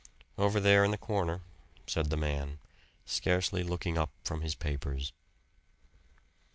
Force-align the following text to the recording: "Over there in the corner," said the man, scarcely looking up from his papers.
"Over 0.35 0.59
there 0.59 0.83
in 0.83 0.89
the 0.89 0.97
corner," 0.97 1.43
said 1.85 2.09
the 2.09 2.17
man, 2.17 2.57
scarcely 3.05 3.61
looking 3.61 3.99
up 3.99 4.09
from 4.23 4.41
his 4.41 4.55
papers. 4.55 5.13